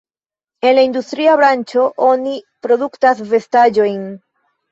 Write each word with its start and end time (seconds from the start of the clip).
En 0.69 0.75
la 0.77 0.85
industria 0.87 1.33
branĉo 1.41 1.83
oni 2.07 2.33
produktas 2.67 3.23
vestaĵojn. 3.35 4.03